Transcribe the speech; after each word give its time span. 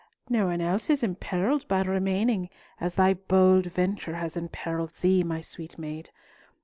"No 0.31 0.47
one 0.47 0.61
else 0.61 0.89
is 0.89 1.03
imperilled 1.03 1.67
by 1.67 1.83
remaining 1.83 2.49
as 2.79 2.95
thy 2.95 3.13
bold 3.13 3.67
venture 3.67 4.15
has 4.15 4.35
imperilled 4.35 4.93
thee, 5.03 5.23
my 5.23 5.41
sweet 5.41 5.77
maid. 5.77 6.09